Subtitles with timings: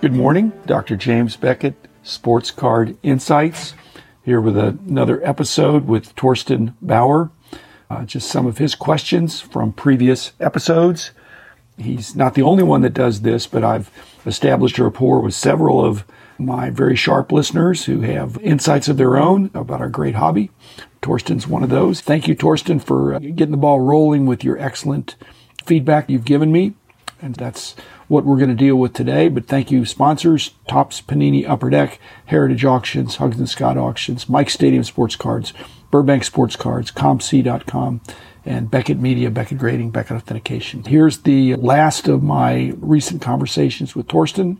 [0.00, 0.94] Good morning, Dr.
[0.94, 1.74] James Beckett,
[2.04, 3.74] Sports Card Insights,
[4.24, 7.32] here with another episode with Torsten Bauer.
[7.90, 11.10] Uh, just some of his questions from previous episodes.
[11.76, 13.90] He's not the only one that does this, but I've
[14.24, 16.04] established a rapport with several of
[16.38, 20.52] my very sharp listeners who have insights of their own about our great hobby.
[21.02, 22.00] Torsten's one of those.
[22.00, 25.16] Thank you, Torsten, for uh, getting the ball rolling with your excellent
[25.64, 26.74] feedback you've given me.
[27.20, 27.74] And that's
[28.06, 29.28] what we're going to deal with today.
[29.28, 34.50] But thank you, sponsors, Topps Panini Upper Deck, Heritage Auctions, Huggins and Scott Auctions, Mike
[34.50, 35.52] Stadium Sports Cards,
[35.90, 38.00] Burbank Sports Cards, COMC.com,
[38.44, 40.84] and Beckett Media, Beckett Grading, Beckett Authentication.
[40.84, 44.58] Here's the last of my recent conversations with Torsten.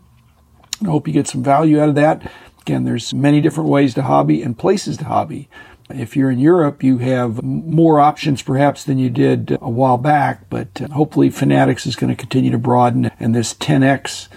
[0.81, 2.29] I hope you get some value out of that.
[2.61, 5.49] Again, there's many different ways to hobby and places to hobby.
[5.89, 10.47] If you're in Europe, you have more options perhaps than you did a while back,
[10.49, 14.27] but uh, hopefully Fanatics is going to continue to broaden and this 10x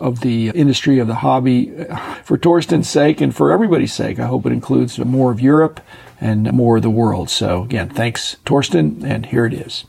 [0.00, 4.18] of the industry of the hobby uh, for Torsten's sake and for everybody's sake.
[4.18, 5.80] I hope it includes more of Europe
[6.20, 7.30] and more of the world.
[7.30, 9.84] So again, thanks Torsten and here it is.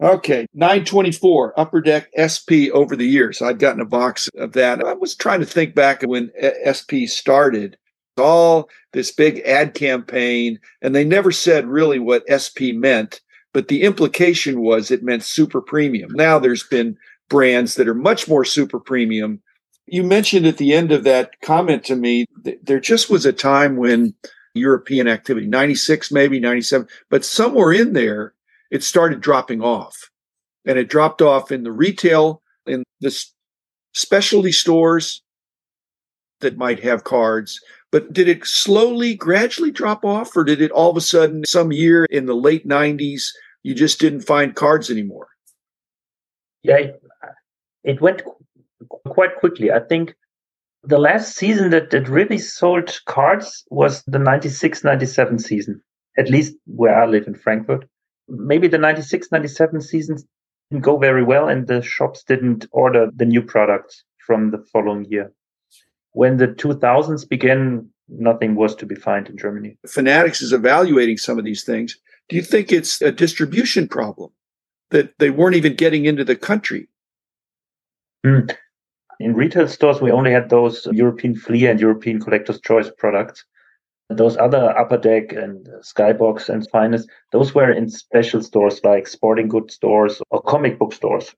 [0.00, 3.40] Okay, 924 Upper Deck SP over the years.
[3.40, 4.84] I'd gotten a box of that.
[4.84, 6.30] I was trying to think back when
[6.62, 7.76] SP started
[8.18, 13.20] all this big ad campaign, and they never said really what SP meant,
[13.52, 16.10] but the implication was it meant super premium.
[16.12, 16.96] Now there's been
[17.28, 19.40] brands that are much more super premium.
[19.86, 22.26] You mentioned at the end of that comment to me,
[22.62, 24.14] there just was a time when
[24.54, 28.34] European activity, 96, maybe 97, but somewhere in there,
[28.70, 30.10] it started dropping off.
[30.66, 33.14] And it dropped off in the retail, in the
[33.92, 35.22] specialty stores
[36.40, 37.60] that might have cards,
[37.94, 41.70] but did it slowly, gradually drop off, or did it all of a sudden, some
[41.70, 43.28] year in the late 90s,
[43.62, 45.28] you just didn't find cards anymore?
[46.64, 47.02] Yeah, it,
[47.84, 48.22] it went
[49.06, 49.70] quite quickly.
[49.70, 50.12] I think
[50.82, 55.80] the last season that, that really sold cards was the 96 97 season,
[56.18, 57.88] at least where I live in Frankfurt.
[58.26, 60.18] Maybe the 96 97 season
[60.72, 65.04] didn't go very well, and the shops didn't order the new products from the following
[65.04, 65.32] year
[66.14, 69.76] when the 2000s began, nothing was to be found in Germany.
[69.86, 71.96] Fanatics is evaluating some of these things.
[72.28, 74.30] Do you think it's a distribution problem
[74.90, 76.88] that they weren't even getting into the country?
[78.24, 78.54] Mm.
[79.20, 83.44] In retail stores, we only had those European Fleer and European Collector's Choice products.
[84.10, 89.48] Those other Upper Deck and Skybox and Finest, those were in special stores like sporting
[89.48, 91.34] goods stores or comic book stores.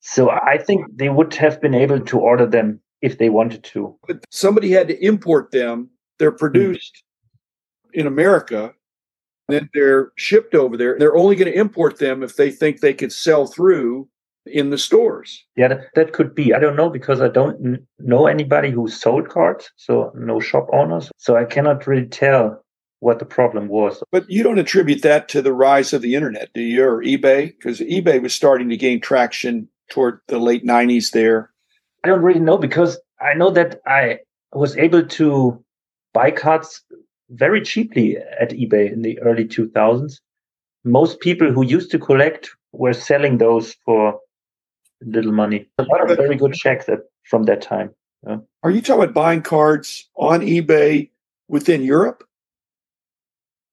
[0.00, 3.94] So I think they would have been able to order them if they wanted to.
[4.06, 5.90] But somebody had to import them.
[6.18, 6.36] They're hmm.
[6.36, 7.02] produced
[7.88, 8.00] mm-hmm.
[8.00, 8.74] in America,
[9.48, 10.98] then they're shipped over there.
[10.98, 14.08] They're only going to import them if they think they could sell through
[14.46, 15.44] in the stores.
[15.56, 16.54] Yeah, that, that could be.
[16.54, 20.68] I don't know because I don't n- know anybody who sold cards, so no shop
[20.72, 21.10] owners.
[21.16, 22.64] So I cannot really tell
[23.00, 24.02] what the problem was.
[24.12, 27.48] But you don't attribute that to the rise of the internet, do you, or eBay?
[27.48, 31.50] Because eBay was starting to gain traction toward the late 90s there.
[32.04, 34.18] I don't really know because I know that I
[34.52, 35.64] was able to
[36.12, 36.82] buy cards
[37.30, 40.20] very cheaply at eBay in the early 2000s.
[40.84, 44.18] Most people who used to collect were selling those for
[45.00, 45.68] little money.
[45.78, 47.90] A lot of very good checks at, from that time.
[48.26, 48.38] Yeah.
[48.62, 51.10] Are you talking about buying cards on eBay
[51.48, 52.24] within Europe?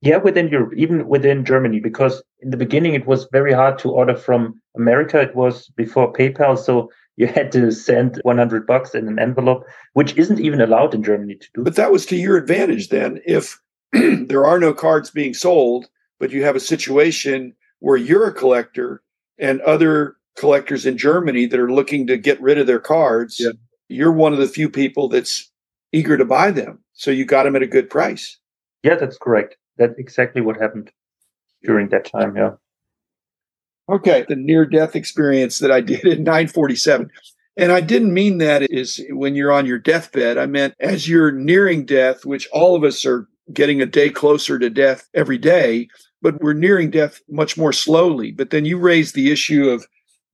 [0.01, 3.91] Yeah, within Europe, even within Germany, because in the beginning it was very hard to
[3.91, 5.19] order from America.
[5.19, 10.15] It was before PayPal, so you had to send 100 bucks in an envelope, which
[10.15, 11.63] isn't even allowed in Germany to do.
[11.63, 13.19] But that was to your advantage then.
[13.25, 13.59] If
[13.91, 15.87] there are no cards being sold,
[16.17, 19.01] but you have a situation where you're a collector
[19.37, 23.51] and other collectors in Germany that are looking to get rid of their cards, yeah.
[23.89, 25.51] you're one of the few people that's
[25.91, 26.79] eager to buy them.
[26.93, 28.37] So you got them at a good price.
[28.83, 29.57] Yeah, that's correct.
[29.79, 30.91] That's exactly what happened
[31.63, 32.35] during that time.
[32.35, 32.51] Yeah.
[33.89, 37.09] Okay, the near death experience that I did in 947.
[37.57, 40.37] And I didn't mean that is when you're on your deathbed.
[40.37, 44.59] I meant as you're nearing death, which all of us are getting a day closer
[44.59, 45.87] to death every day,
[46.21, 48.31] but we're nearing death much more slowly.
[48.31, 49.87] But then you raise the issue of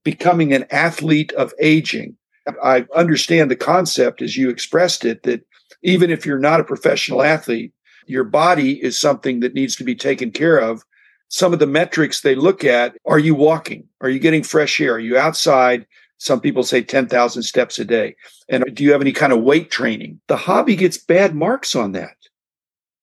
[0.03, 2.17] becoming an athlete of aging.
[2.61, 5.45] I understand the concept as you expressed it that
[5.81, 7.71] even if you're not a professional athlete,
[8.07, 10.83] your body is something that needs to be taken care of
[11.27, 13.87] some of the metrics they look at are you walking?
[14.01, 14.93] Are you getting fresh air?
[14.93, 15.85] Are you outside?
[16.17, 18.15] Some people say 10,000 steps a day.
[18.47, 20.21] And do you have any kind of weight training?
[20.27, 22.15] The hobby gets bad marks on that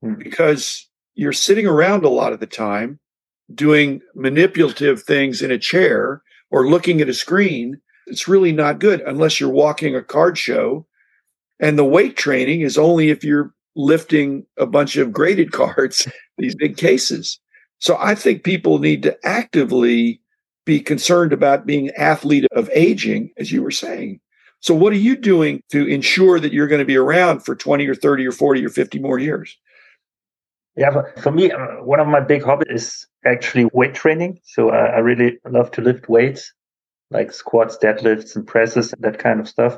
[0.00, 0.14] hmm.
[0.14, 2.98] because you're sitting around a lot of the time
[3.54, 9.00] doing manipulative things in a chair or looking at a screen it's really not good
[9.02, 10.86] unless you're walking a card show.
[11.60, 16.08] And the weight training is only if you're lifting a bunch of graded cards,
[16.38, 17.38] these big cases.
[17.78, 20.20] So I think people need to actively
[20.64, 24.20] be concerned about being athlete of aging, as you were saying.
[24.60, 27.84] So what are you doing to ensure that you're going to be around for 20
[27.88, 29.58] or 30 or 40 or 50 more years?
[30.76, 34.38] Yeah, for me, uh, one of my big hobbies is actually weight training.
[34.44, 36.52] So I, I really love to lift weights
[37.12, 39.76] like squats, deadlifts, and presses, and that kind of stuff.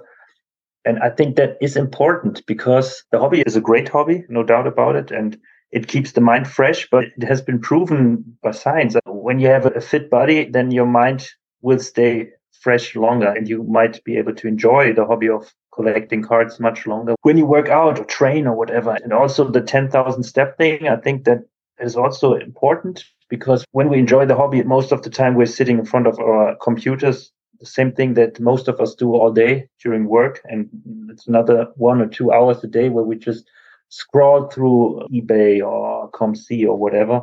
[0.85, 4.67] And I think that is important because the hobby is a great hobby, no doubt
[4.67, 5.11] about it.
[5.11, 5.39] And
[5.73, 8.95] it keeps the mind fresh, but it has been proven by science.
[8.95, 11.29] That when you have a fit body, then your mind
[11.63, 12.29] will stay
[12.61, 16.87] fresh longer and you might be able to enjoy the hobby of collecting cards much
[16.87, 18.97] longer when you work out or train or whatever.
[19.03, 21.41] And also the 10,000 step thing, I think that
[21.79, 25.79] is also important because when we enjoy the hobby, most of the time we're sitting
[25.79, 29.69] in front of our computers, the same thing that most of us do all day
[29.83, 30.41] during work.
[30.45, 30.69] And
[31.11, 33.49] it's another one or two hours a day where we just
[33.89, 37.23] scroll through eBay or COMC or whatever.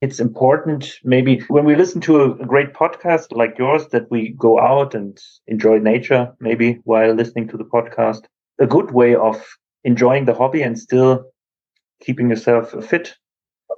[0.00, 4.58] It's important, maybe when we listen to a great podcast like yours, that we go
[4.58, 5.16] out and
[5.46, 8.22] enjoy nature, maybe while listening to the podcast.
[8.58, 9.40] A good way of
[9.84, 11.24] enjoying the hobby and still
[12.00, 13.14] keeping yourself fit.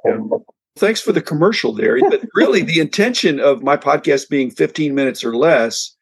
[0.08, 0.30] Um,
[0.76, 1.98] Thanks for the commercial there.
[2.00, 5.94] But really, the intention of my podcast being 15 minutes or less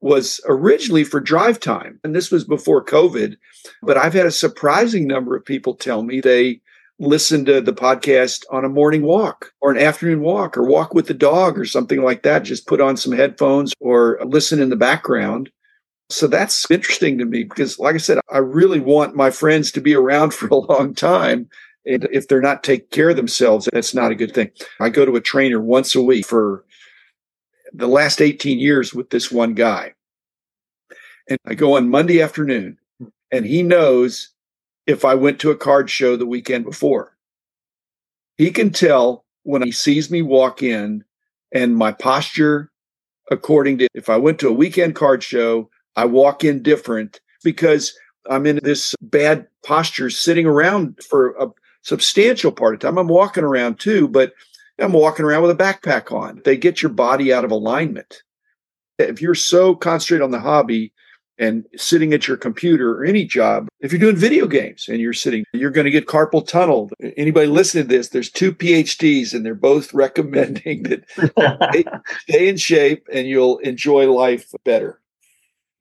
[0.00, 1.98] was originally for drive time.
[2.04, 3.36] And this was before COVID.
[3.82, 6.60] But I've had a surprising number of people tell me they
[6.98, 11.06] listen to the podcast on a morning walk or an afternoon walk or walk with
[11.06, 12.44] the dog or something like that.
[12.44, 15.50] Just put on some headphones or listen in the background.
[16.10, 19.80] So that's interesting to me because, like I said, I really want my friends to
[19.80, 21.48] be around for a long time.
[21.84, 24.50] And if they're not taking care of themselves, that's not a good thing.
[24.80, 26.64] I go to a trainer once a week for
[27.72, 29.94] the last 18 years with this one guy.
[31.28, 32.78] And I go on Monday afternoon,
[33.30, 34.30] and he knows
[34.86, 37.16] if I went to a card show the weekend before.
[38.36, 41.04] He can tell when he sees me walk in
[41.52, 42.70] and my posture,
[43.30, 47.96] according to if I went to a weekend card show, I walk in different because
[48.30, 51.48] I'm in this bad posture sitting around for a
[51.82, 52.98] substantial part of time.
[52.98, 54.32] I'm walking around too, but
[54.78, 56.40] I'm walking around with a backpack on.
[56.44, 58.22] They get your body out of alignment.
[58.98, 60.92] If you're so concentrated on the hobby
[61.38, 65.12] and sitting at your computer or any job, if you're doing video games and you're
[65.12, 66.90] sitting, you're going to get carpal tunnel.
[67.16, 71.04] Anybody listening to this, there's two PhDs and they're both recommending that
[71.72, 71.84] stay,
[72.28, 75.00] stay in shape and you'll enjoy life better.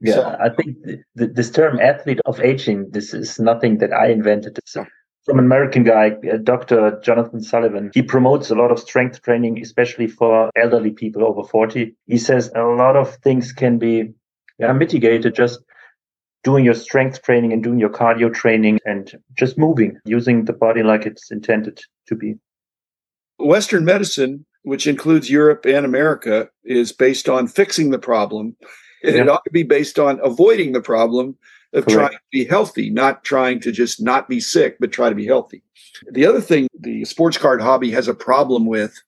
[0.04, 0.78] Yeah, so, I think
[1.14, 4.58] this term athlete of aging, this is nothing that I invented.
[4.58, 4.76] It's
[5.26, 7.00] from an American guy, uh, Dr.
[7.04, 7.92] Jonathan Sullivan.
[7.94, 11.96] He promotes a lot of strength training, especially for elderly people over 40.
[12.08, 14.14] He says a lot of things can be
[14.58, 15.60] yeah, mitigated just
[16.44, 20.82] doing your strength training and doing your cardio training and just moving, using the body
[20.82, 22.36] like it's intended to be.
[23.38, 28.56] Western medicine, which includes Europe and America, is based on fixing the problem.
[29.04, 29.22] And yeah.
[29.22, 31.36] it ought to be based on avoiding the problem
[31.74, 31.98] of Correct.
[31.98, 35.26] trying to be healthy, not trying to just not be sick, but try to be
[35.26, 35.64] healthy.
[36.12, 39.02] The other thing the sports card hobby has a problem with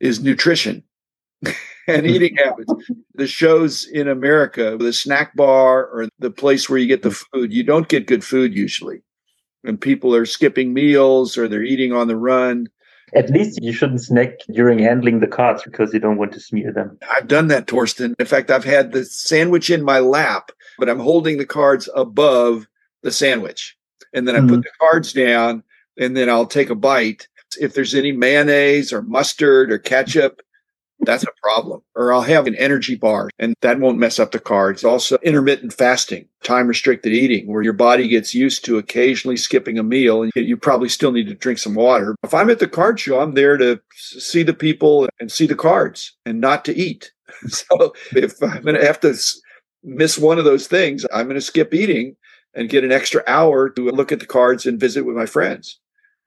[0.00, 0.82] is nutrition
[1.42, 1.54] and
[1.86, 2.06] mm-hmm.
[2.06, 2.72] eating habits.
[3.14, 7.38] The shows in America, the snack bar or the place where you get the mm-hmm.
[7.38, 9.02] food, you don't get good food usually.
[9.64, 12.68] And people are skipping meals or they're eating on the run.
[13.14, 16.72] At least you shouldn't snack during handling the cards because you don't want to smear
[16.72, 16.98] them.
[17.16, 18.14] I've done that, Torsten.
[18.18, 22.66] In fact, I've had the sandwich in my lap but I'm holding the cards above
[23.02, 23.76] the sandwich.
[24.12, 24.48] And then I mm-hmm.
[24.48, 25.62] put the cards down
[25.98, 27.28] and then I'll take a bite.
[27.60, 30.42] If there's any mayonnaise or mustard or ketchup,
[31.06, 31.82] that's a problem.
[31.94, 34.84] Or I'll have an energy bar and that won't mess up the cards.
[34.84, 39.82] Also, intermittent fasting, time restricted eating, where your body gets used to occasionally skipping a
[39.82, 42.14] meal and you probably still need to drink some water.
[42.22, 45.54] If I'm at the card show, I'm there to see the people and see the
[45.54, 47.12] cards and not to eat.
[47.48, 49.14] So if I'm going to have to
[49.82, 52.16] miss one of those things, I'm going to skip eating
[52.54, 55.78] and get an extra hour to look at the cards and visit with my friends.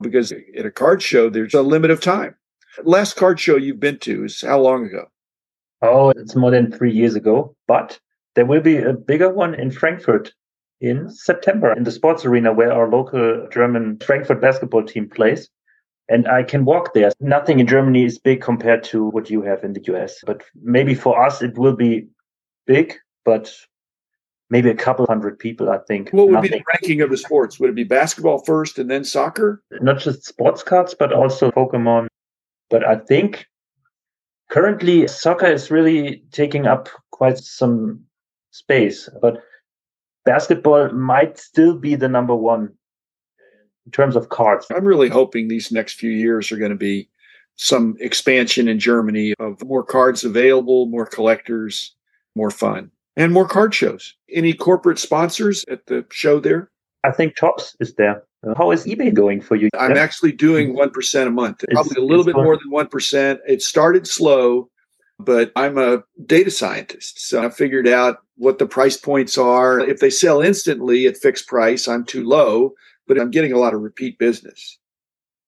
[0.01, 2.36] Because at a card show, there's a limit of time.
[2.84, 5.05] Last card show you've been to is how long ago?
[5.81, 7.55] Oh, it's more than three years ago.
[7.67, 8.00] But
[8.36, 10.34] there will be a bigger one in Frankfurt
[10.79, 15.50] in September in the sports arena where our local German Frankfurt basketball team plays.
[16.10, 17.12] And I can walk there.
[17.19, 20.24] Nothing in Germany is big compared to what you have in the US.
[20.25, 22.07] But maybe for us, it will be
[22.65, 22.96] big
[23.27, 23.53] but
[24.50, 26.12] maybe a couple hundred people, I think.
[26.12, 26.51] What would Nothing.
[26.51, 27.60] be the ranking of the sports?
[27.60, 29.62] Would it be basketball first and then soccer?
[29.81, 32.07] Not just sports cards, but also Pokemon.
[32.69, 33.45] But I think
[34.50, 38.03] currently soccer is really taking up quite some
[38.51, 39.09] space.
[39.21, 39.41] But
[40.25, 42.74] basketball might still be the number one
[43.86, 44.67] in terms of cards.
[44.69, 47.09] I'm really hoping these next few years are going to be
[47.55, 51.95] some expansion in Germany of more cards available, more collectors,
[52.36, 54.13] more fun, and more card shows.
[54.31, 56.69] Any corporate sponsors at the show there?
[57.03, 58.24] I think Topps is there.
[58.56, 59.70] How is eBay going for you?
[59.77, 62.44] I'm actually doing 1% a month, probably it's, a little bit fun.
[62.44, 63.39] more than 1%.
[63.48, 64.70] It started slow,
[65.20, 67.27] but I'm a data scientist.
[67.27, 69.79] So I figured out what the price points are.
[69.79, 72.74] If they sell instantly at fixed price, I'm too low,
[73.08, 74.77] but I'm getting a lot of repeat business.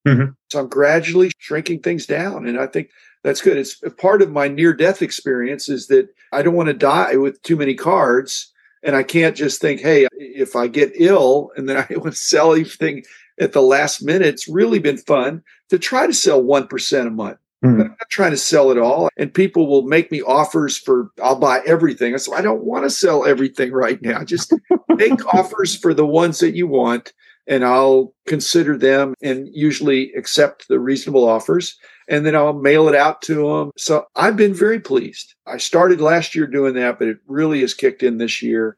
[0.08, 0.32] Mm-hmm.
[0.52, 2.48] So I'm gradually shrinking things down.
[2.48, 2.90] And I think
[3.24, 3.58] that's good.
[3.58, 7.42] It's part of my near death experience is that I don't want to die with
[7.44, 8.52] too many cards.
[8.84, 12.20] And I can't just think, hey, if I get ill and then I want to
[12.20, 13.04] sell everything
[13.40, 17.38] at the last minute, it's really been fun to try to sell 1% a month.
[17.64, 17.72] Mm.
[17.72, 19.10] I'm not trying to sell it all.
[19.18, 22.18] And people will make me offers for, I'll buy everything.
[22.18, 24.24] So I don't want to sell everything right now.
[24.24, 24.54] Just
[24.90, 27.14] make offers for the ones that you want
[27.48, 31.78] and I'll consider them and usually accept the reasonable offers.
[32.10, 33.72] And then I'll mail it out to them.
[33.78, 35.36] So I've been very pleased.
[35.46, 38.78] I started last year doing that, but it really has kicked in this year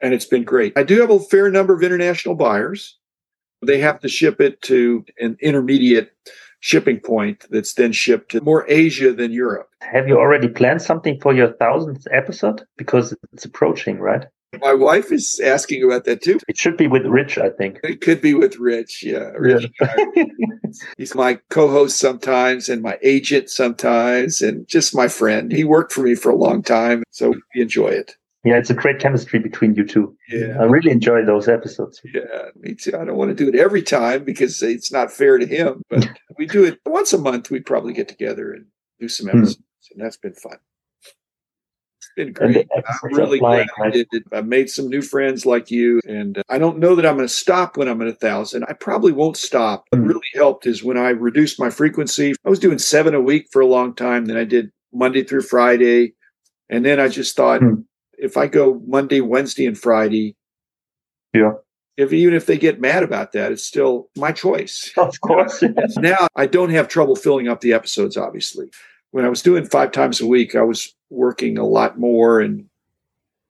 [0.00, 0.76] and it's been great.
[0.76, 2.98] I do have a fair number of international buyers.
[3.64, 6.12] They have to ship it to an intermediate
[6.58, 9.68] shipping point that's then shipped to more Asia than Europe.
[9.80, 12.64] Have you already planned something for your thousandth episode?
[12.76, 14.26] Because it's approaching, right?
[14.60, 16.38] My wife is asking about that too.
[16.46, 17.80] It should be with Rich, I think.
[17.82, 19.02] It could be with Rich.
[19.02, 19.30] Yeah.
[19.36, 20.24] Rich yeah.
[20.98, 25.50] He's my co host sometimes and my agent sometimes and just my friend.
[25.50, 27.02] He worked for me for a long time.
[27.10, 28.16] So we enjoy it.
[28.44, 30.16] Yeah, it's a great chemistry between you two.
[30.28, 30.56] Yeah.
[30.58, 32.00] I really enjoy those episodes.
[32.12, 32.96] Yeah, me too.
[32.98, 36.08] I don't want to do it every time because it's not fair to him, but
[36.38, 37.50] we do it once a month.
[37.50, 38.66] We probably get together and
[38.98, 39.92] do some episodes, mm.
[39.92, 40.58] and that's been fun
[42.16, 42.68] been great.
[42.74, 44.24] I'm really glad I did it.
[44.32, 47.26] I made some new friends like you, and uh, I don't know that I'm going
[47.26, 48.64] to stop when I'm at a thousand.
[48.68, 49.84] I probably won't stop.
[49.90, 50.06] What hmm.
[50.06, 52.34] really helped is when I reduced my frequency.
[52.44, 54.26] I was doing seven a week for a long time.
[54.26, 56.14] Then I did Monday through Friday,
[56.68, 57.82] and then I just thought hmm.
[58.18, 60.36] if I go Monday, Wednesday, and Friday,
[61.34, 61.52] yeah.
[61.98, 64.90] If even if they get mad about that, it's still my choice.
[64.96, 65.62] Of course.
[65.98, 68.70] now I don't have trouble filling up the episodes, obviously
[69.12, 72.40] when I was doing five times a week, I was working a lot more.
[72.40, 72.66] And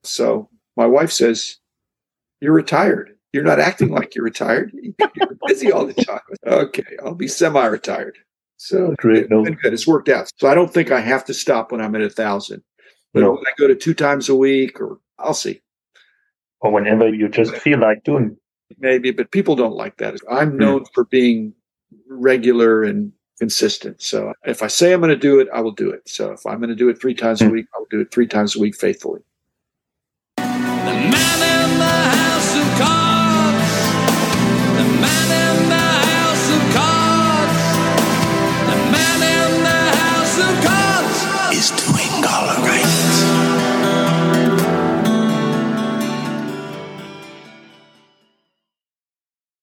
[0.02, 1.56] so my wife says,
[2.40, 3.16] You're retired.
[3.32, 4.72] You're not acting like you're retired.
[4.98, 6.20] You're busy all the time.
[6.46, 8.18] Okay, I'll be semi retired.
[8.58, 9.30] So Great.
[9.30, 9.42] No.
[9.44, 9.72] good.
[9.72, 10.30] It's worked out.
[10.38, 12.62] So I don't think I have to stop when I'm at a thousand.
[13.14, 13.32] But no.
[13.32, 15.60] when I go to two times a week, or I'll see.
[16.60, 18.36] Or whenever you just feel like doing.
[18.78, 20.14] Maybe, but people don't like that.
[20.30, 20.86] I'm known mm.
[20.94, 21.54] for being
[22.08, 24.00] regular and consistent.
[24.00, 26.08] So if I say I'm going to do it, I will do it.
[26.08, 27.52] So if I'm going to do it three times a hmm.
[27.52, 29.22] week, I'll do it three times a week faithfully.